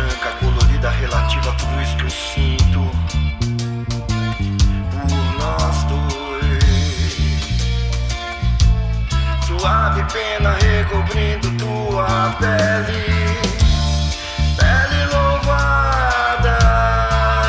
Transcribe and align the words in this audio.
branca, 0.00 0.30
colorida, 0.40 0.90
relativa 0.90 1.50
a 1.50 1.54
tudo 1.54 1.82
isso 1.82 1.96
que 1.96 2.04
eu 2.04 2.10
sinto. 2.10 2.90
Por 5.08 5.24
nós 5.38 5.84
dois. 5.84 7.20
Suave 9.46 10.04
pena 10.12 10.54
recobrindo 10.54 11.50
tua 11.58 12.34
pele. 12.38 13.04
Pele 14.56 15.04
louvada, 15.12 16.58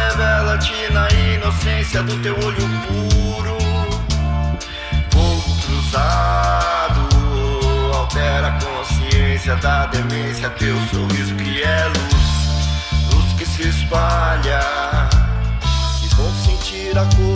revela-te 0.09 0.91
na 0.91 1.07
inocência 1.09 2.03
do 2.03 2.17
teu 2.21 2.35
olho 2.35 2.69
puro. 2.87 3.57
Vou 5.11 5.41
cruzado, 5.65 7.01
altera 7.95 8.47
a 8.47 8.59
consciência 8.59 9.55
da 9.57 9.85
demência, 9.87 10.49
teu 10.51 10.75
sorriso. 10.87 11.20
made 16.93 16.97
a 16.97 17.09
cool 17.15 17.30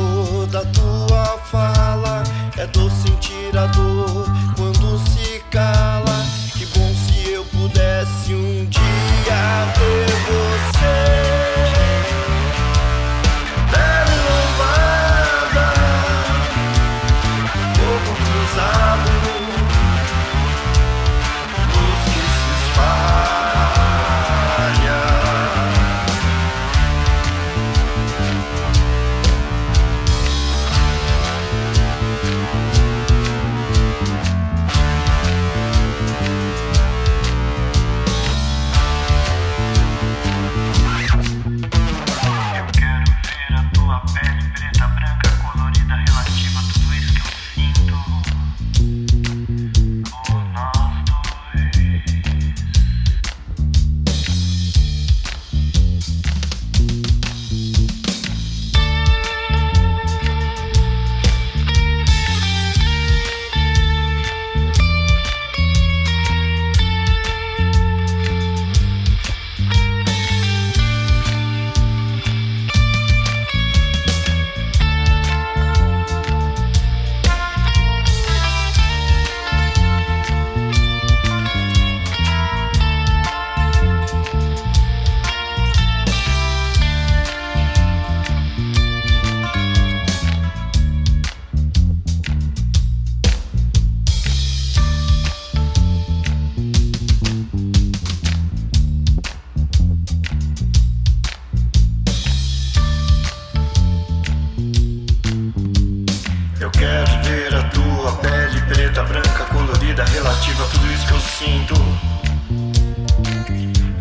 preta, 108.95 109.03
branca, 109.03 109.44
colorida, 109.45 110.06
relativa 110.06 110.63
a 110.63 110.67
tudo 110.67 110.91
isso 110.94 111.07
que 111.07 111.13
eu 111.13 111.19
sinto. 111.19 111.75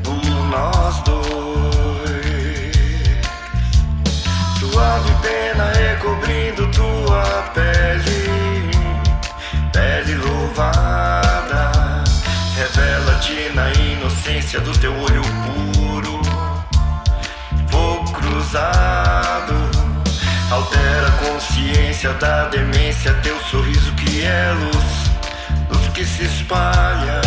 Por 0.04 0.24
nós 0.48 1.02
dois. 1.02 1.24
Suave 4.58 5.12
pena 5.22 5.72
recobrindo 5.72 6.68
tua 6.68 7.22
pele, 7.54 8.70
pele 9.72 10.14
louvada, 10.16 12.04
revela-te 12.56 13.50
na 13.54 13.72
inocência 13.72 14.60
do 14.60 14.72
teu 14.78 14.92
olho 14.92 15.22
puro. 15.74 16.22
Fogo 17.68 18.12
cruzado. 18.12 19.54
Altera 20.50 21.08
a 21.08 21.12
consciência 21.12 22.12
da 22.14 22.44
demência 22.46 23.12
teu 23.14 23.36
sorriso 23.44 23.73
luz 24.54 25.10
luz 25.70 25.88
que 25.92 26.04
se 26.04 26.24
espalha 26.24 27.20